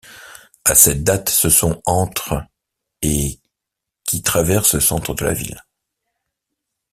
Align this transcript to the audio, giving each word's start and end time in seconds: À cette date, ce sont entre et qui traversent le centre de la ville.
À 0.65 0.73
cette 0.73 1.03
date, 1.03 1.29
ce 1.29 1.51
sont 1.51 1.79
entre 1.85 2.43
et 3.03 3.39
qui 4.03 4.23
traversent 4.23 4.73
le 4.73 4.79
centre 4.79 5.13
de 5.13 5.23
la 5.23 5.33
ville. 5.33 5.63